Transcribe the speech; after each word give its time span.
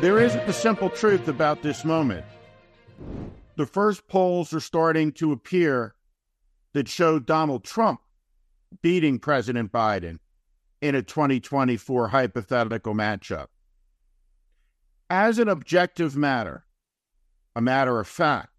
There 0.00 0.18
is 0.18 0.34
a 0.34 0.52
simple 0.52 0.90
truth 0.90 1.26
about 1.26 1.62
this 1.62 1.82
moment. 1.82 2.26
The 3.56 3.64
first 3.64 4.06
polls 4.08 4.52
are 4.52 4.60
starting 4.60 5.10
to 5.12 5.32
appear 5.32 5.94
that 6.74 6.86
show 6.86 7.18
Donald 7.18 7.64
Trump 7.64 8.00
beating 8.82 9.18
President 9.18 9.72
Biden 9.72 10.18
in 10.82 10.94
a 10.94 11.02
2024 11.02 12.08
hypothetical 12.08 12.94
matchup. 12.94 13.46
As 15.08 15.38
an 15.38 15.48
objective 15.48 16.14
matter, 16.14 16.66
a 17.54 17.62
matter 17.62 17.98
of 17.98 18.06
fact, 18.06 18.50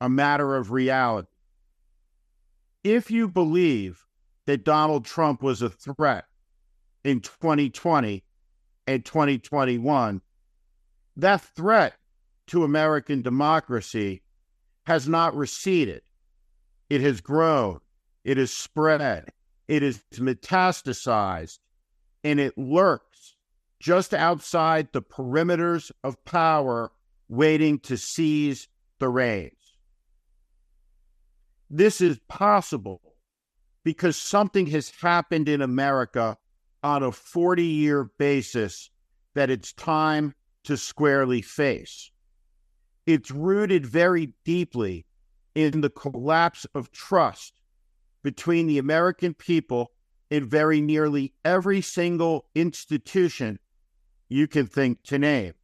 a 0.00 0.08
matter 0.08 0.56
of 0.56 0.70
reality, 0.70 1.28
if 2.82 3.10
you 3.10 3.28
believe 3.28 4.06
that 4.46 4.64
Donald 4.64 5.04
Trump 5.04 5.42
was 5.42 5.60
a 5.60 5.68
threat 5.68 6.24
in 7.04 7.20
2020 7.20 8.24
and 8.86 9.04
2021, 9.04 10.22
that 11.22 11.40
threat 11.40 11.94
to 12.48 12.64
American 12.64 13.22
democracy 13.22 14.22
has 14.86 15.08
not 15.08 15.36
receded. 15.36 16.02
It 16.88 17.00
has 17.00 17.20
grown, 17.20 17.80
it 18.24 18.36
has 18.36 18.52
spread, 18.52 19.30
it 19.68 19.82
is 19.82 20.02
metastasized, 20.14 21.58
and 22.24 22.40
it 22.40 22.58
lurks 22.58 23.36
just 23.78 24.12
outside 24.12 24.88
the 24.92 25.02
perimeters 25.02 25.90
of 26.04 26.22
power, 26.24 26.92
waiting 27.28 27.78
to 27.78 27.96
seize 27.96 28.68
the 28.98 29.08
reins. 29.08 29.52
This 31.70 32.00
is 32.00 32.18
possible 32.28 33.00
because 33.84 34.16
something 34.16 34.66
has 34.66 34.90
happened 35.00 35.48
in 35.48 35.62
America 35.62 36.36
on 36.82 37.02
a 37.02 37.12
40 37.12 37.64
year 37.64 38.10
basis 38.18 38.90
that 39.34 39.50
it's 39.50 39.72
time 39.72 40.34
to 40.64 40.76
squarely 40.76 41.42
face. 41.42 42.10
It's 43.06 43.30
rooted 43.30 43.86
very 43.86 44.32
deeply 44.44 45.06
in 45.54 45.80
the 45.80 45.90
collapse 45.90 46.66
of 46.74 46.92
trust 46.92 47.54
between 48.22 48.66
the 48.66 48.78
American 48.78 49.34
people 49.34 49.92
in 50.30 50.48
very 50.48 50.80
nearly 50.80 51.32
every 51.44 51.80
single 51.80 52.46
institution 52.54 53.58
you 54.28 54.46
can 54.46 54.66
think 54.66 55.02
to 55.04 55.18
name. 55.18 55.54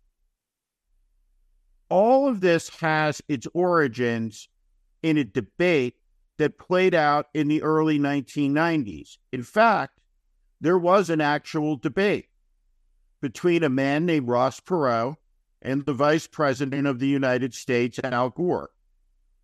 All 1.88 2.28
of 2.28 2.41
this 2.41 2.69
has 2.81 3.22
its 3.28 3.47
origins 3.55 4.48
in 5.03 5.19
a 5.19 5.25
debate 5.25 5.94
that 6.38 6.58
played 6.58 6.94
out 6.94 7.27
in 7.33 7.47
the 7.48 7.62
early 7.62 7.98
1990s. 7.98 9.19
In 9.33 9.44
fact, 9.44 10.00
there 10.60 10.78
was 10.78 11.10
an 11.10 11.20
actual 11.20 11.77
debate 11.77 12.27
between 13.20 13.62
a 13.62 13.69
man 13.69 14.06
named 14.06 14.28
Ross 14.28 14.61
Perot 14.61 15.17
and 15.62 15.84
the 15.84 15.92
vice 15.92 16.27
president 16.27 16.86
of 16.86 16.98
the 16.98 17.09
United 17.09 17.55
States, 17.55 17.98
Al 18.05 18.31
Gore. 18.31 18.70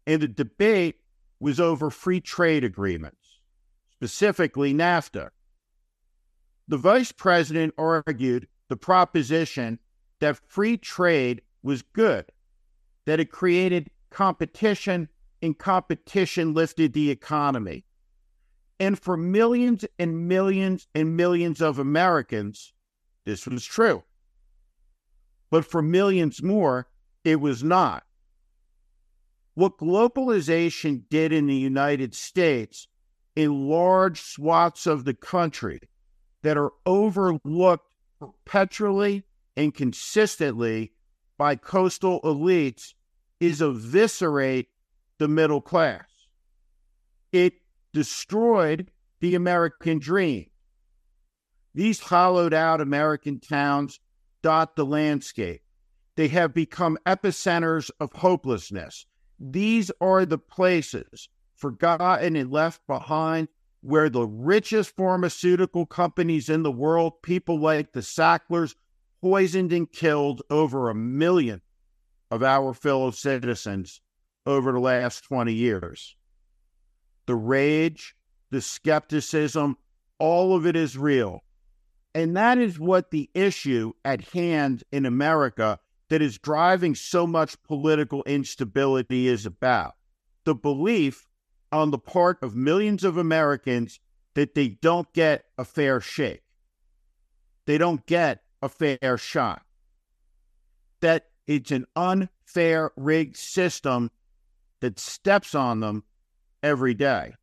And 0.06 0.22
the 0.22 0.28
debate 0.28 1.00
was 1.40 1.58
over 1.58 1.90
free 1.90 2.20
trade 2.20 2.64
agreements, 2.64 3.40
specifically 3.94 4.72
NAFTA. 4.72 5.30
The 6.68 6.76
vice 6.76 7.12
president 7.12 7.74
argued 7.76 8.46
the 8.68 8.76
proposition 8.76 9.78
that 10.20 10.40
free 10.48 10.76
trade 10.76 11.42
was 11.62 11.82
good, 11.82 12.26
that 13.06 13.20
it 13.20 13.30
created 13.30 13.90
competition 14.10 15.08
and 15.42 15.58
competition 15.58 16.54
lifted 16.54 16.92
the 16.92 17.10
economy. 17.10 17.84
And 18.78 18.98
for 18.98 19.16
millions 19.16 19.84
and 19.98 20.28
millions 20.28 20.86
and 20.94 21.16
millions 21.16 21.60
of 21.60 21.78
Americans, 21.78 22.71
this 23.24 23.46
was 23.46 23.64
true. 23.64 24.02
But 25.50 25.64
for 25.64 25.82
millions 25.82 26.42
more, 26.42 26.88
it 27.24 27.40
was 27.40 27.62
not. 27.62 28.04
What 29.54 29.78
globalization 29.78 31.02
did 31.10 31.32
in 31.32 31.46
the 31.46 31.54
United 31.54 32.14
States 32.14 32.88
in 33.36 33.68
large 33.68 34.20
swaths 34.20 34.86
of 34.86 35.04
the 35.04 35.14
country 35.14 35.80
that 36.42 36.56
are 36.56 36.72
overlooked 36.86 37.94
perpetually 38.18 39.24
and 39.56 39.74
consistently 39.74 40.92
by 41.36 41.56
coastal 41.56 42.20
elites 42.22 42.94
is 43.40 43.60
eviscerate 43.60 44.68
the 45.18 45.28
middle 45.28 45.60
class. 45.60 46.06
It 47.32 47.54
destroyed 47.92 48.90
the 49.20 49.34
American 49.34 49.98
dream. 49.98 50.46
These 51.74 52.00
hollowed 52.00 52.52
out 52.52 52.80
American 52.80 53.40
towns 53.40 53.98
dot 54.42 54.76
the 54.76 54.84
landscape. 54.84 55.62
They 56.16 56.28
have 56.28 56.52
become 56.52 56.98
epicenters 57.06 57.90
of 57.98 58.12
hopelessness. 58.12 59.06
These 59.40 59.90
are 60.00 60.26
the 60.26 60.38
places, 60.38 61.28
forgotten 61.56 62.36
and 62.36 62.50
left 62.50 62.86
behind, 62.86 63.48
where 63.80 64.10
the 64.10 64.26
richest 64.26 64.94
pharmaceutical 64.96 65.86
companies 65.86 66.48
in 66.48 66.62
the 66.62 66.70
world, 66.70 67.22
people 67.22 67.58
like 67.58 67.92
the 67.92 68.02
Sacklers, 68.02 68.76
poisoned 69.20 69.72
and 69.72 69.90
killed 69.90 70.42
over 70.50 70.90
a 70.90 70.94
million 70.94 71.62
of 72.30 72.42
our 72.42 72.74
fellow 72.74 73.10
citizens 73.10 74.00
over 74.46 74.72
the 74.72 74.80
last 74.80 75.24
20 75.24 75.52
years. 75.52 76.16
The 77.26 77.34
rage, 77.34 78.14
the 78.50 78.60
skepticism, 78.60 79.76
all 80.18 80.54
of 80.54 80.66
it 80.66 80.76
is 80.76 80.98
real. 80.98 81.42
And 82.14 82.36
that 82.36 82.58
is 82.58 82.78
what 82.78 83.10
the 83.10 83.30
issue 83.34 83.92
at 84.04 84.20
hand 84.28 84.84
in 84.92 85.06
America 85.06 85.78
that 86.10 86.20
is 86.20 86.38
driving 86.38 86.94
so 86.94 87.26
much 87.26 87.62
political 87.62 88.22
instability 88.24 89.28
is 89.28 89.46
about. 89.46 89.94
The 90.44 90.54
belief 90.54 91.26
on 91.70 91.90
the 91.90 91.98
part 91.98 92.42
of 92.42 92.54
millions 92.54 93.02
of 93.02 93.16
Americans 93.16 93.98
that 94.34 94.54
they 94.54 94.68
don't 94.68 95.10
get 95.14 95.46
a 95.56 95.64
fair 95.64 96.00
shake. 96.00 96.42
They 97.66 97.78
don't 97.78 98.04
get 98.06 98.42
a 98.60 98.68
fair 98.68 99.16
shot. 99.16 99.62
That 101.00 101.28
it's 101.46 101.70
an 101.70 101.86
unfair 101.96 102.92
rigged 102.96 103.36
system 103.36 104.10
that 104.80 104.98
steps 104.98 105.54
on 105.54 105.80
them 105.80 106.04
every 106.62 106.94
day. 106.94 107.34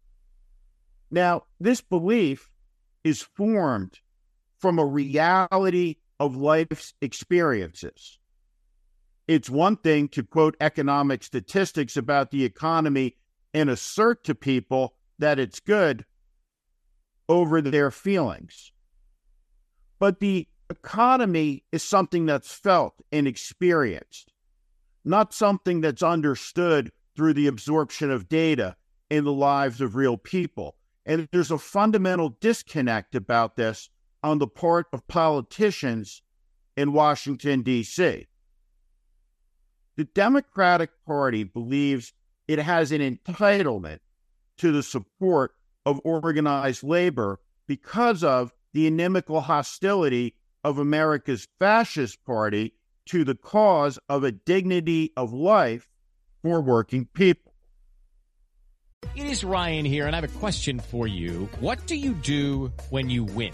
Now, 1.10 1.44
this 1.60 1.82
belief 1.82 2.52
is 3.04 3.22
formed 3.22 4.00
from 4.60 4.78
a 4.78 4.86
reality 4.86 5.96
of 6.20 6.36
life's 6.36 6.94
experiences. 7.02 8.18
It's 9.28 9.50
one 9.50 9.78
thing 9.78 10.08
to 10.10 10.24
quote 10.24 10.58
economic 10.60 11.24
statistics 11.24 11.96
about 11.96 12.32
the 12.32 12.44
economy 12.44 13.16
and 13.54 13.70
assert 13.70 14.24
to 14.26 14.36
people 14.36 14.96
that 15.20 15.40
it's 15.40 15.60
good 15.60 16.06
over 17.28 17.62
their 17.62 17.92
feelings. 17.92 18.72
But 20.00 20.20
the 20.20 20.48
economy 20.70 21.64
is 21.72 21.84
something 21.84 22.26
that's 22.26 22.52
felt 22.52 22.96
and 23.12 23.28
experienced, 23.28 24.34
not 25.06 25.34
something 25.34 25.82
that's 25.82 26.04
understood 26.04 26.92
through 27.16 27.34
the 27.34 27.48
absorption 27.48 28.12
of 28.12 28.30
data 28.30 28.76
in 29.10 29.24
the 29.24 29.34
lives 29.34 29.82
of 29.82 29.96
real 29.96 30.18
people. 30.18 30.76
And 31.06 31.28
there's 31.32 31.52
a 31.52 31.58
fundamental 31.58 32.38
disconnect 32.40 33.16
about 33.16 33.56
this 33.56 33.90
on 34.24 34.40
the 34.40 34.48
part 34.48 34.88
of 34.92 35.08
politicians 35.08 36.22
in 36.76 36.94
Washington, 36.94 37.62
D.C. 37.62 38.28
The 39.96 40.04
Democratic 40.06 40.92
Party 41.06 41.44
believes 41.44 42.14
it 42.48 42.60
has 42.60 42.92
an 42.92 43.02
entitlement 43.02 44.00
to 44.58 44.72
the 44.72 44.84
support 44.84 45.54
of 45.86 46.02
organized 46.04 46.84
labor 46.84 47.40
because 47.68 48.24
of 48.24 48.52
the 48.74 48.88
inimical 48.88 49.42
hostility 49.42 50.36
of 50.64 50.78
America's 50.78 51.48
fascist 51.60 52.24
party 52.26 52.74
to 53.08 53.24
the 53.24 53.36
cause 53.36 54.00
of 54.08 54.24
a 54.24 54.32
dignity 54.32 55.12
of 55.18 55.34
life 55.34 55.90
for 56.42 56.62
working 56.62 57.06
people. 57.14 57.54
It 59.16 59.26
is 59.26 59.44
Ryan 59.44 59.86
here, 59.86 60.06
and 60.06 60.16
I 60.16 60.22
have 60.22 60.36
a 60.36 60.40
question 60.40 60.80
for 60.80 61.08
you. 61.08 61.50
What 61.60 61.88
do 61.88 61.96
you 61.96 62.14
do 62.14 62.72
when 62.90 63.10
you 63.10 63.24
win? 63.24 63.54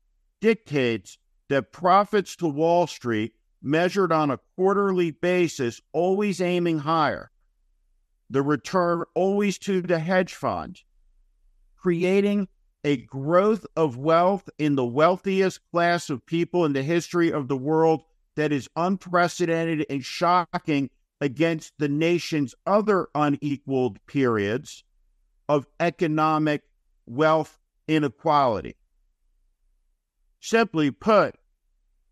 dictates 0.41 1.17
that 1.49 1.71
profits 1.71 2.35
to 2.37 2.47
Wall 2.47 2.87
Street, 2.87 3.33
measured 3.61 4.11
on 4.11 4.31
a 4.31 4.39
quarterly 4.55 5.11
basis, 5.11 5.79
always 5.93 6.41
aiming 6.41 6.79
higher, 6.79 7.31
the 8.29 8.41
return 8.41 9.03
always 9.13 9.57
to 9.59 9.81
the 9.81 9.99
hedge 9.99 10.33
fund, 10.33 10.81
creating 11.77 12.47
a 12.83 12.97
growth 12.97 13.65
of 13.75 13.97
wealth 13.97 14.49
in 14.57 14.75
the 14.75 14.85
wealthiest 14.85 15.59
class 15.71 16.09
of 16.09 16.25
people 16.25 16.65
in 16.65 16.73
the 16.73 16.81
history 16.81 17.31
of 17.31 17.47
the 17.47 17.57
world 17.57 18.01
that 18.35 18.51
is 18.51 18.69
unprecedented 18.75 19.85
and 19.89 20.03
shocking 20.03 20.89
against 21.19 21.73
the 21.77 21.89
nation's 21.89 22.55
other 22.65 23.07
unequaled 23.13 24.03
periods 24.07 24.83
of 25.47 25.67
economic 25.79 26.63
wealth 27.05 27.59
inequality. 27.87 28.75
Simply 30.41 30.89
put, 30.89 31.35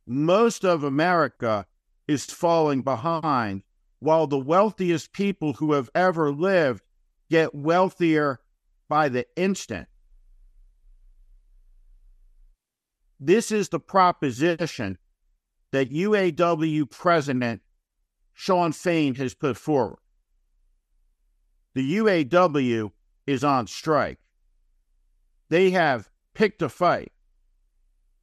most 0.06 0.64
of 0.64 0.84
America 0.84 1.66
is 2.08 2.26
falling 2.26 2.84
behind, 2.84 3.64
while 3.98 4.28
the 4.28 4.38
wealthiest 4.38 5.12
people 5.14 5.54
who 5.54 5.74
have 5.74 5.90
ever 5.96 6.32
lived 6.32 6.84
get 7.30 7.56
wealthier 7.56 8.40
by 8.88 9.10
the 9.10 9.26
instant. 9.36 9.88
This 13.20 13.52
is 13.52 13.70
the 13.70 13.80
proposition 13.80 15.00
that 15.72 15.92
UAW 15.92 16.90
President 16.90 17.62
Shawn 18.34 18.72
Fain 18.72 19.16
has 19.16 19.34
put 19.34 19.58
forward. 19.58 20.00
The 21.74 21.98
UAW 21.98 22.92
is 23.26 23.44
on 23.44 23.68
strike. 23.68 24.20
They 25.50 25.72
have 25.72 26.10
picked 26.34 26.62
a 26.62 26.70
fight. 26.70 27.12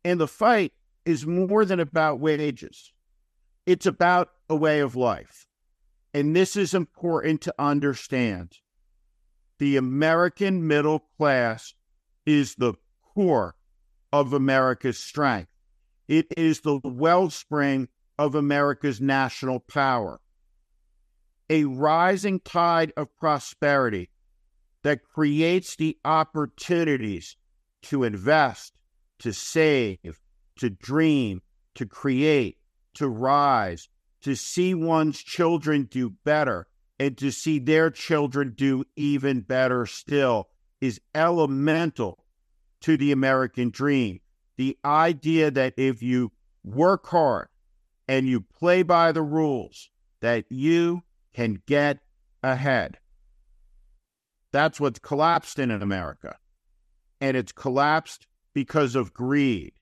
And 0.07 0.21
the 0.21 0.29
fight 0.29 0.73
is 1.05 1.27
more 1.27 1.65
than 1.65 1.81
about 1.81 2.21
wages, 2.21 2.93
it's 3.67 3.87
about 3.87 4.29
a 4.49 4.55
way 4.55 4.79
of 4.79 4.95
life. 4.95 5.49
And 6.15 6.35
this 6.35 6.55
is 6.55 6.75
important 6.75 7.41
to 7.41 7.55
understand. 7.59 8.53
The 9.59 9.77
American 9.77 10.65
middle 10.65 11.01
class 11.19 11.75
is 12.25 12.55
the 12.55 12.75
core 13.15 13.57
of 14.13 14.33
America's 14.33 14.97
strength. 14.97 15.51
It 16.07 16.27
is 16.37 16.61
the 16.61 16.79
wellspring 16.85 17.89
of 18.17 18.37
America's 18.37 19.01
national 19.01 19.59
power. 19.59 20.21
A 21.51 21.65
rising 21.65 22.39
tide 22.39 22.93
of 22.97 23.17
prosperity 23.17 24.11
that 24.85 25.03
creates 25.03 25.75
the 25.75 25.99
opportunities 26.05 27.37
to 27.83 28.05
invest, 28.05 28.76
to 29.19 29.33
save, 29.33 30.21
to 30.57 30.71
dream, 30.71 31.43
to 31.75 31.87
create, 31.87 32.59
to 32.95 33.09
rise, 33.09 33.89
to 34.23 34.35
see 34.35 34.75
one's 34.75 35.23
children 35.23 35.85
do 35.85 36.11
better, 36.25 36.67
and 36.99 37.17
to 37.19 37.31
see 37.31 37.59
their 37.59 37.91
children 37.91 38.55
do 38.57 38.85
even 38.97 39.41
better 39.41 39.87
still 39.87 40.49
is 40.81 41.01
elemental 41.15 42.25
to 42.81 42.97
the 42.97 43.13
American 43.13 43.71
dream. 43.71 44.21
The 44.57 44.79
idea 44.85 45.51
that 45.51 45.75
if 45.77 46.03
you 46.03 46.33
work 46.65 47.07
hard 47.07 47.49
and 48.09 48.27
you 48.27 48.41
play 48.41 48.83
by 48.83 49.13
the 49.13 49.23
rules, 49.23 49.91
that 50.21 50.45
you 50.49 51.03
can 51.35 51.63
get 51.67 51.99
ahead. 52.43 52.99
That's 54.53 54.81
what's 54.81 54.99
collapsed 54.99 55.59
in 55.59 55.71
America. 55.71 56.39
And 57.21 57.37
it's 57.37 57.53
collapsed 57.53 58.27
because 58.57 58.97
of 58.97 59.13
greed. 59.13 59.75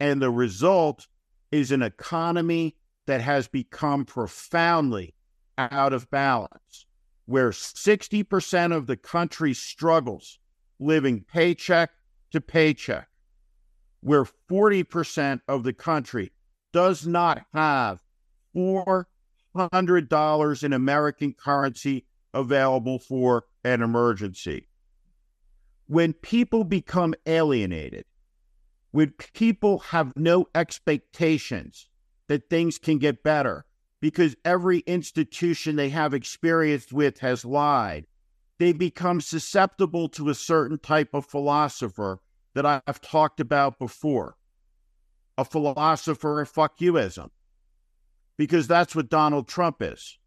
And 0.00 0.22
the 0.22 0.30
result 0.30 1.06
is 1.52 1.70
an 1.70 1.82
economy 1.82 2.76
that 3.04 3.20
has 3.20 3.46
become 3.46 4.06
profoundly 4.06 5.14
out 5.58 5.92
of 5.92 6.10
balance, 6.10 6.86
where 7.26 7.50
60% 7.50 8.74
of 8.74 8.86
the 8.86 8.96
country 8.96 9.52
struggles 9.52 10.38
living 10.80 11.26
paycheck 11.30 11.90
to 12.30 12.40
paycheck, 12.40 13.06
where 14.00 14.24
40% 14.50 15.42
of 15.46 15.62
the 15.62 15.74
country 15.74 16.32
does 16.72 17.06
not 17.06 17.44
have 17.52 18.02
$400 18.56 20.64
in 20.64 20.72
American 20.72 21.34
currency 21.34 22.06
available 22.32 22.98
for 22.98 23.44
an 23.62 23.82
emergency. 23.82 24.68
When 25.86 26.12
people 26.14 26.64
become 26.64 27.14
alienated, 27.26 28.04
when 28.90 29.12
people 29.34 29.80
have 29.80 30.12
no 30.16 30.46
expectations 30.54 31.88
that 32.28 32.48
things 32.48 32.78
can 32.78 32.98
get 32.98 33.22
better 33.22 33.66
because 34.00 34.36
every 34.44 34.78
institution 34.80 35.76
they 35.76 35.88
have 35.90 36.14
experience 36.14 36.92
with 36.92 37.18
has 37.18 37.44
lied, 37.44 38.06
they 38.58 38.72
become 38.72 39.20
susceptible 39.20 40.08
to 40.10 40.28
a 40.28 40.34
certain 40.34 40.78
type 40.78 41.10
of 41.12 41.26
philosopher 41.26 42.20
that 42.54 42.64
I've 42.64 43.00
talked 43.00 43.40
about 43.40 43.78
before 43.78 44.36
a 45.36 45.44
philosopher 45.44 46.40
of 46.40 46.48
fuck 46.48 46.78
youism, 46.78 47.30
because 48.36 48.68
that's 48.68 48.94
what 48.94 49.10
Donald 49.10 49.48
Trump 49.48 49.82
is. 49.82 50.18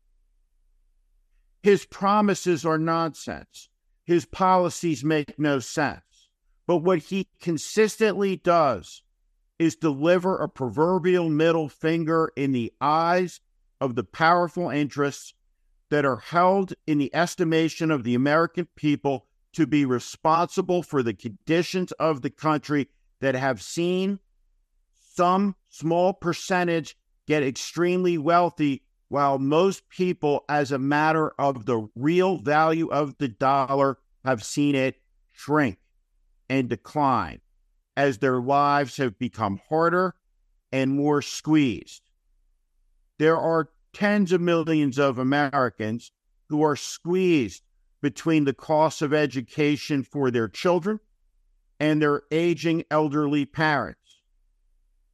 His 1.63 1.85
promises 1.85 2.65
are 2.65 2.77
nonsense. 2.77 3.69
His 4.07 4.23
policies 4.23 5.03
make 5.03 5.37
no 5.37 5.59
sense. 5.59 6.29
But 6.65 6.77
what 6.77 6.99
he 6.99 7.27
consistently 7.41 8.37
does 8.37 9.03
is 9.59 9.75
deliver 9.75 10.37
a 10.37 10.47
proverbial 10.47 11.29
middle 11.29 11.67
finger 11.67 12.31
in 12.37 12.53
the 12.53 12.71
eyes 12.79 13.41
of 13.81 13.95
the 13.95 14.05
powerful 14.05 14.69
interests 14.69 15.33
that 15.89 16.05
are 16.05 16.17
held 16.17 16.73
in 16.87 16.99
the 16.99 17.13
estimation 17.13 17.91
of 17.91 18.05
the 18.05 18.15
American 18.15 18.69
people 18.77 19.25
to 19.51 19.67
be 19.67 19.83
responsible 19.83 20.83
for 20.83 21.03
the 21.03 21.13
conditions 21.13 21.91
of 21.93 22.21
the 22.21 22.29
country 22.29 22.87
that 23.19 23.35
have 23.35 23.61
seen 23.61 24.19
some 25.15 25.53
small 25.67 26.13
percentage 26.13 26.95
get 27.27 27.43
extremely 27.43 28.17
wealthy, 28.17 28.83
while 29.09 29.39
most 29.39 29.87
people, 29.89 30.43
as 30.49 30.71
a 30.71 30.79
matter 30.79 31.31
of 31.39 31.65
the 31.65 31.87
real 31.95 32.37
value 32.37 32.87
of 32.87 33.17
the 33.17 33.27
dollar, 33.27 33.97
have 34.25 34.43
seen 34.43 34.75
it 34.75 34.95
shrink 35.33 35.77
and 36.49 36.69
decline 36.69 37.39
as 37.95 38.17
their 38.17 38.39
lives 38.39 38.97
have 38.97 39.17
become 39.17 39.59
harder 39.69 40.13
and 40.71 40.91
more 40.91 41.21
squeezed. 41.21 42.01
There 43.17 43.37
are 43.37 43.69
tens 43.93 44.31
of 44.31 44.41
millions 44.41 44.99
of 44.99 45.17
Americans 45.17 46.11
who 46.49 46.61
are 46.63 46.75
squeezed 46.75 47.63
between 48.01 48.45
the 48.45 48.53
cost 48.53 49.01
of 49.01 49.13
education 49.13 50.03
for 50.03 50.29
their 50.29 50.47
children 50.47 50.99
and 51.79 52.01
their 52.01 52.23
aging 52.31 52.83
elderly 52.91 53.45
parents. 53.45 54.21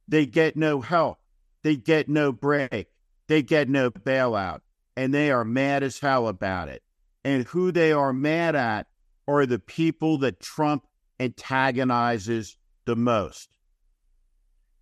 They 0.06 0.26
get 0.26 0.56
no 0.56 0.80
help, 0.80 1.18
they 1.62 1.76
get 1.76 2.08
no 2.08 2.32
break, 2.32 2.88
they 3.26 3.42
get 3.42 3.68
no 3.68 3.90
bailout, 3.90 4.60
and 4.96 5.12
they 5.12 5.30
are 5.30 5.44
mad 5.44 5.82
as 5.82 5.98
hell 5.98 6.28
about 6.28 6.68
it. 6.68 6.82
And 7.24 7.44
who 7.44 7.72
they 7.72 7.92
are 7.92 8.12
mad 8.12 8.54
at 8.54 8.86
are 9.26 9.46
the 9.46 9.58
people 9.58 10.18
that 10.18 10.40
Trump 10.40 10.86
antagonizes 11.18 12.58
the 12.84 12.96
most. 12.96 13.56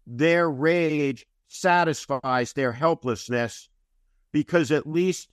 Their 0.06 0.50
rage 0.50 1.26
satisfies 1.46 2.52
their 2.54 2.72
helplessness 2.72 3.68
because 4.32 4.70
at 4.70 4.87
least 4.87 5.28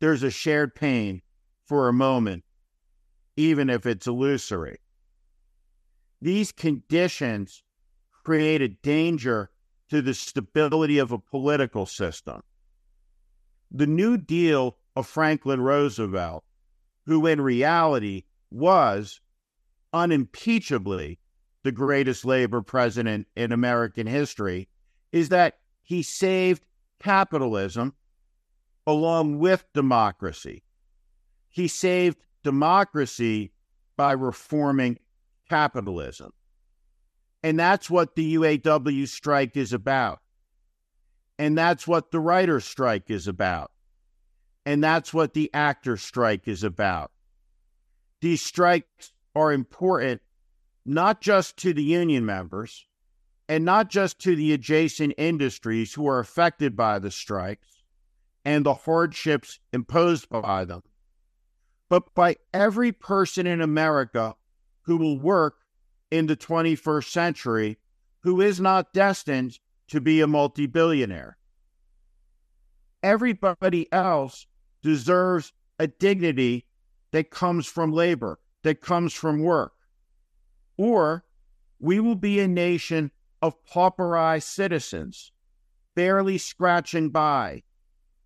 there's 0.00 0.22
a 0.22 0.30
shared 0.30 0.74
pain 0.74 1.22
for 1.66 1.88
a 1.88 1.92
moment, 1.92 2.44
even 3.36 3.70
if 3.70 3.86
it's 3.86 4.06
illusory. 4.06 4.78
These 6.20 6.52
conditions 6.52 7.62
create 8.24 8.60
a 8.60 8.68
danger 8.68 9.50
to 9.90 10.00
the 10.00 10.14
stability 10.14 10.98
of 10.98 11.12
a 11.12 11.18
political 11.18 11.84
system. 11.84 12.42
The 13.70 13.86
New 13.86 14.16
Deal 14.16 14.76
of 14.96 15.06
Franklin 15.06 15.60
Roosevelt, 15.60 16.44
who 17.06 17.26
in 17.26 17.40
reality 17.40 18.24
was 18.50 19.20
unimpeachably 19.92 21.18
the 21.62 21.72
greatest 21.72 22.24
labor 22.24 22.62
president 22.62 23.26
in 23.36 23.52
American 23.52 24.06
history, 24.06 24.68
is 25.12 25.28
that 25.28 25.58
he 25.82 26.02
saved 26.02 26.64
capitalism 27.00 27.94
along 28.86 29.38
with 29.38 29.64
democracy. 29.74 30.62
He 31.48 31.68
saved 31.68 32.18
democracy 32.42 33.52
by 33.96 34.12
reforming 34.12 34.98
capitalism. 35.48 36.32
And 37.42 37.58
that's 37.58 37.88
what 37.88 38.16
the 38.16 38.34
UAW 38.36 39.08
strike 39.08 39.56
is 39.56 39.72
about. 39.72 40.20
And 41.38 41.56
that's 41.56 41.88
what 41.88 42.10
the 42.10 42.20
writer's 42.20 42.66
strike 42.66 43.10
is 43.10 43.26
about. 43.26 43.70
And 44.66 44.84
that's 44.84 45.14
what 45.14 45.32
the 45.32 45.50
actor 45.54 45.96
strike 45.96 46.46
is 46.46 46.62
about. 46.62 47.12
These 48.20 48.42
strikes 48.42 49.12
are 49.34 49.52
important 49.52 50.20
not 50.84 51.20
just 51.20 51.56
to 51.58 51.72
the 51.72 51.82
union 51.82 52.26
members 52.26 52.84
and 53.48 53.64
not 53.64 53.88
just 53.88 54.18
to 54.20 54.36
the 54.36 54.52
adjacent 54.52 55.14
industries 55.16 55.94
who 55.94 56.06
are 56.06 56.18
affected 56.18 56.76
by 56.76 56.98
the 56.98 57.10
strikes 57.10 57.82
and 58.44 58.64
the 58.64 58.74
hardships 58.74 59.60
imposed 59.72 60.28
by 60.28 60.64
them, 60.64 60.82
but 61.88 62.14
by 62.14 62.36
every 62.52 62.92
person 62.92 63.46
in 63.46 63.60
America 63.60 64.34
who 64.82 64.96
will 64.96 65.18
work 65.18 65.59
in 66.10 66.26
the 66.26 66.36
21st 66.36 67.10
century 67.10 67.78
who 68.20 68.40
is 68.40 68.60
not 68.60 68.92
destined 68.92 69.58
to 69.88 70.00
be 70.00 70.20
a 70.20 70.26
multi 70.26 70.66
billionaire. 70.66 71.36
Everybody 73.02 73.90
else 73.92 74.46
deserves 74.82 75.52
a 75.78 75.86
dignity 75.86 76.66
that 77.12 77.30
comes 77.30 77.66
from 77.66 77.92
labor, 77.92 78.38
that 78.62 78.80
comes 78.80 79.14
from 79.14 79.42
work. 79.42 79.72
Or 80.76 81.24
we 81.78 81.98
will 81.98 82.14
be 82.14 82.40
a 82.40 82.48
nation 82.48 83.10
of 83.42 83.64
pauperized 83.64 84.42
citizens, 84.44 85.32
barely 85.94 86.38
scratching 86.38 87.08
by, 87.08 87.62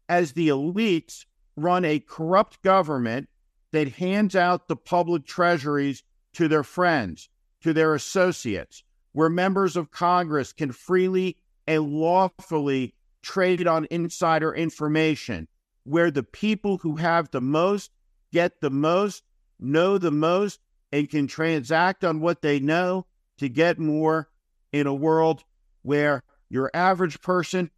as 0.09 0.33
the 0.33 0.49
elites 0.49 1.25
run 1.57 1.85
a 1.85 2.01
corrupt 2.01 2.61
government 2.63 3.29
that 3.71 3.89
hands 3.93 4.35
out 4.35 4.69
the 4.69 4.77
public 4.77 5.25
treasuries 5.25 6.03
to 6.33 6.49
their 6.49 6.65
friends, 6.65 7.29
to 7.65 7.73
their 7.73 7.95
associates, 7.95 8.85
where 9.13 9.31
members 9.31 9.75
of 9.75 9.91
Congress 9.91 10.53
can 10.53 10.71
freely 10.71 11.35
and 11.67 11.83
lawfully 11.83 12.95
trade 13.23 13.67
on 13.67 13.87
insider 13.91 14.55
information, 14.55 15.49
where 15.85 16.11
the 16.11 16.23
people 16.23 16.77
who 16.77 16.97
have 16.97 17.31
the 17.31 17.41
most 17.41 17.91
get 18.33 18.61
the 18.61 18.69
most, 18.69 19.23
know 19.59 19.97
the 19.97 20.11
most, 20.11 20.61
and 20.93 21.09
can 21.09 21.27
transact 21.27 22.05
on 22.05 22.21
what 22.21 22.43
they 22.43 22.61
know 22.61 23.07
to 23.39 23.49
get 23.49 23.79
more 23.79 24.29
in 24.71 24.87
a 24.87 24.93
world 24.93 25.43
where 25.81 26.23
your 26.51 26.71
average 26.75 27.19
person 27.23 27.71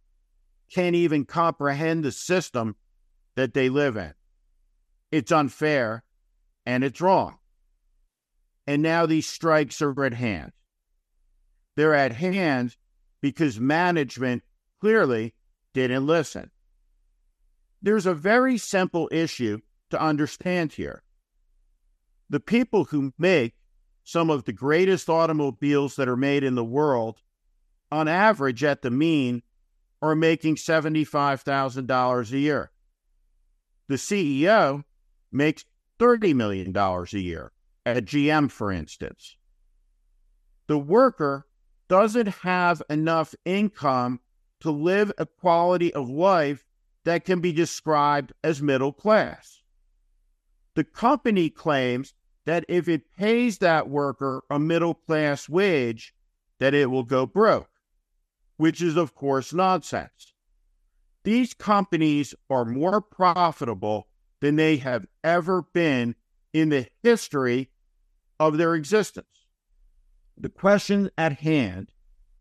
can't 0.69 0.97
even 0.97 1.23
comprehend 1.23 2.03
the 2.03 2.11
system 2.11 2.75
that 3.35 3.53
they 3.53 3.69
live 3.69 3.95
in. 3.95 4.13
It's 5.13 5.31
unfair 5.31 6.03
and 6.65 6.83
it's 6.83 6.99
wrong. 6.99 7.37
And 8.67 8.81
now 8.81 9.05
these 9.05 9.25
strikes 9.25 9.81
are 9.81 10.03
at 10.03 10.13
hand. 10.13 10.51
They're 11.77 11.95
at 11.95 12.11
hand 12.11 12.75
because 13.21 13.59
management 13.59 14.43
clearly 14.81 15.33
didn't 15.73 16.05
listen. 16.05 16.51
There's 17.81 18.05
a 18.05 18.13
very 18.13 18.57
simple 18.57 19.07
issue 19.11 19.59
to 19.89 20.01
understand 20.01 20.73
here. 20.73 21.03
The 22.29 22.41
people 22.41 22.85
who 22.85 23.13
make 23.17 23.53
some 24.03 24.29
of 24.29 24.43
the 24.43 24.53
greatest 24.53 25.09
automobiles 25.09 25.95
that 25.95 26.09
are 26.09 26.17
made 26.17 26.43
in 26.43 26.55
the 26.55 26.63
world, 26.63 27.21
on 27.89 28.07
average, 28.07 28.63
at 28.63 28.81
the 28.81 28.91
mean, 28.91 29.43
are 30.01 30.15
making 30.15 30.55
$75,000 30.55 32.31
a 32.31 32.37
year. 32.37 32.71
The 33.87 33.95
CEO 33.95 34.83
makes 35.31 35.63
$30 35.99 36.35
million 36.35 36.75
a 36.75 37.17
year 37.17 37.51
at 37.95 38.05
GM, 38.05 38.51
for 38.51 38.71
instance. 38.71 39.37
The 40.67 40.77
worker 40.77 41.47
doesn't 41.87 42.27
have 42.27 42.83
enough 42.89 43.33
income 43.45 44.19
to 44.59 44.71
live 44.71 45.11
a 45.17 45.25
quality 45.25 45.93
of 45.93 46.09
life 46.09 46.65
that 47.05 47.23
can 47.23 47.39
be 47.39 47.53
described 47.53 48.33
as 48.43 48.61
middle 48.61 48.91
class. 48.91 49.61
The 50.75 50.83
company 50.83 51.49
claims 51.49 52.13
that 52.45 52.65
if 52.67 52.89
it 52.89 53.13
pays 53.15 53.59
that 53.59 53.89
worker 53.89 54.43
a 54.49 54.59
middle 54.59 54.93
class 54.93 55.47
wage, 55.47 56.13
that 56.59 56.73
it 56.73 56.91
will 56.91 57.03
go 57.03 57.25
broke, 57.25 57.69
which 58.57 58.81
is, 58.81 58.97
of 58.97 59.15
course, 59.15 59.53
nonsense. 59.53 60.33
These 61.23 61.53
companies 61.53 62.35
are 62.49 62.65
more 62.65 62.99
profitable 62.99 64.07
than 64.41 64.57
they 64.57 64.77
have 64.77 65.07
ever 65.23 65.61
been 65.61 66.15
in 66.53 66.69
the 66.69 66.87
history 67.03 67.69
of 68.39 68.57
their 68.57 68.75
existence. 68.75 69.27
The 70.37 70.49
question 70.49 71.09
at 71.17 71.39
hand 71.39 71.91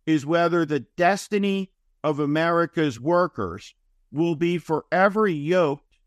is 0.05 0.27
whether 0.27 0.65
the 0.65 0.81
destiny 0.81 1.73
of 2.05 2.21
America's 2.21 3.01
workers 3.01 3.75
will 4.13 4.37
be 4.37 4.59
forever 4.59 5.27
yoked 5.27 5.99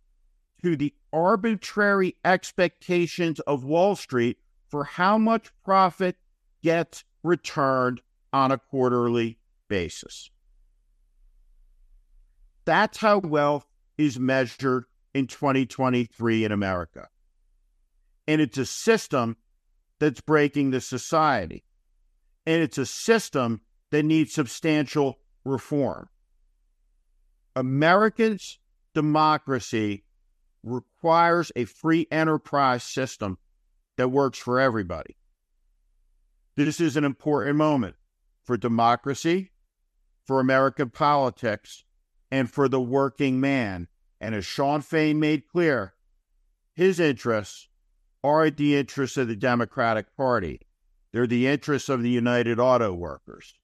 to 0.64 0.76
the 0.76 0.94
arbitrary 1.12 2.16
expectations 2.24 3.40
of 3.42 3.64
Wall 3.64 3.96
Street 3.96 4.38
for 4.70 4.84
how 4.84 5.18
much 5.18 5.52
profit 5.64 6.16
gets 6.62 7.04
returned 7.24 8.02
on 8.32 8.52
a 8.52 8.58
quarterly 8.58 9.40
basis. 9.68 10.30
That's 12.66 13.00
how 13.00 13.20
wealth 13.20 13.66
is 13.98 14.20
measured 14.20 14.86
in 15.14 15.28
2023 15.28 16.46
in 16.46 16.52
America. 16.52 17.08
And 18.28 18.40
it's 18.40 18.58
a 18.58 18.66
system 18.66 19.38
that's 20.00 20.22
breaking 20.22 20.72
the 20.72 20.82
society. 20.82 21.64
And 22.46 22.62
it's 22.62 22.78
a 22.78 22.86
system 22.86 23.62
that 23.92 24.04
needs 24.04 24.34
substantial 24.34 25.20
reform. 25.44 26.10
Americans' 27.56 28.60
democracy 28.94 30.04
requires 30.64 31.52
a 31.56 31.66
free 31.66 32.08
enterprise 32.12 32.84
system 32.84 33.38
that 33.98 34.10
works 34.10 34.38
for 34.38 34.60
everybody. 34.60 35.16
This 36.56 36.82
is 36.82 36.98
an 36.98 37.04
important 37.04 37.56
moment 37.56 37.96
for 38.44 38.58
democracy, 38.58 39.52
for 40.26 40.40
American 40.40 40.90
politics, 40.90 41.84
and 42.32 42.52
for 42.52 42.68
the 42.68 42.82
working 42.82 43.40
man. 43.40 43.88
And 44.20 44.36
as 44.36 44.46
Shawn 44.46 44.82
Fain 44.82 45.20
made 45.20 45.48
clear, 45.48 45.94
his 46.74 47.00
interests 47.00 47.69
are 48.24 48.50
the 48.50 48.76
interests 48.76 49.18
of 49.18 49.28
the 49.28 49.36
Democratic 49.36 50.16
Party. 50.16 50.62
They're 51.12 51.28
the 51.28 51.48
interests 51.48 51.90
of 51.90 52.04
the 52.04 52.10
United 52.10 52.60
Auto 52.60 52.94
Workers. 52.94 53.56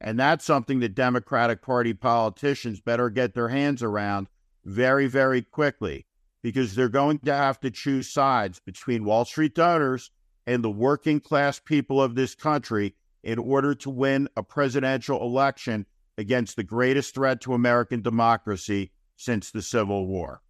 And 0.00 0.18
that's 0.18 0.44
something 0.44 0.80
that 0.80 0.94
Democratic 0.94 1.62
Party 1.62 1.94
politicians 1.94 2.80
better 2.80 3.10
get 3.10 3.34
their 3.34 3.48
hands 3.48 3.82
around 3.82 4.28
very, 4.64 5.06
very 5.06 5.42
quickly 5.42 6.06
because 6.42 6.74
they're 6.74 6.88
going 6.88 7.18
to 7.20 7.34
have 7.34 7.58
to 7.60 7.70
choose 7.70 8.08
sides 8.12 8.60
between 8.60 9.04
Wall 9.04 9.24
Street 9.24 9.54
donors 9.54 10.10
and 10.46 10.62
the 10.62 10.70
working 10.70 11.18
class 11.18 11.58
people 11.58 12.00
of 12.00 12.14
this 12.14 12.34
country 12.34 12.94
in 13.24 13.38
order 13.38 13.74
to 13.74 13.90
win 13.90 14.28
a 14.36 14.42
presidential 14.42 15.20
election 15.22 15.86
against 16.16 16.56
the 16.56 16.62
greatest 16.62 17.14
threat 17.14 17.40
to 17.40 17.54
American 17.54 18.00
democracy 18.00 18.92
since 19.16 19.50
the 19.50 19.62
Civil 19.62 20.06
War. 20.06 20.40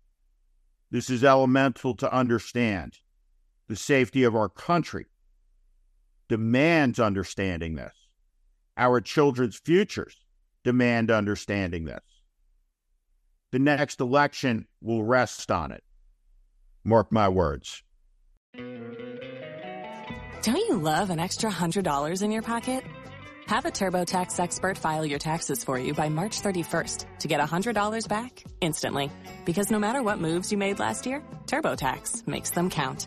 This 0.90 1.08
is 1.08 1.24
elemental 1.24 1.94
to 1.96 2.12
understand 2.12 2.98
the 3.68 3.76
safety 3.76 4.22
of 4.24 4.34
our 4.36 4.48
country 4.48 5.06
demands 6.28 6.98
understanding 6.98 7.74
this. 7.76 7.94
Our 8.76 9.00
children's 9.00 9.56
futures 9.56 10.16
demand 10.64 11.10
understanding 11.10 11.84
this. 11.84 12.02
The 13.52 13.58
next 13.58 14.00
election 14.00 14.66
will 14.82 15.04
rest 15.04 15.50
on 15.50 15.72
it. 15.72 15.84
Mark 16.84 17.12
my 17.12 17.28
words. 17.28 17.82
Don't 20.42 20.56
you 20.56 20.76
love 20.76 21.10
an 21.10 21.18
extra 21.18 21.50
$100 21.50 22.22
in 22.22 22.30
your 22.30 22.42
pocket? 22.42 22.84
Have 23.46 23.64
a 23.64 23.70
TurboTax 23.70 24.38
expert 24.40 24.76
file 24.76 25.06
your 25.06 25.20
taxes 25.20 25.62
for 25.62 25.78
you 25.78 25.94
by 25.94 26.08
March 26.08 26.42
31st 26.42 27.06
to 27.20 27.28
get 27.28 27.40
$100 27.40 28.08
back 28.08 28.44
instantly. 28.60 29.10
Because 29.44 29.70
no 29.70 29.78
matter 29.78 30.02
what 30.02 30.18
moves 30.18 30.50
you 30.50 30.58
made 30.58 30.80
last 30.80 31.06
year, 31.06 31.22
TurboTax 31.46 32.26
makes 32.26 32.50
them 32.50 32.70
count. 32.70 33.06